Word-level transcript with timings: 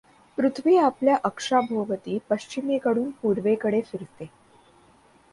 पृथ्वी 0.37 0.77
आपल्या 0.77 1.17
अक्षाभोवती 1.23 2.17
पश्चिमेकडून 2.29 3.09
पूर्वेकडे 3.09 3.81
फिरते. 3.81 4.29